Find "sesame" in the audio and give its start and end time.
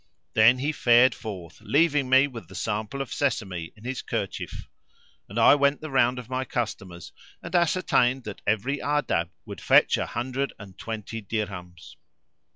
3.13-3.71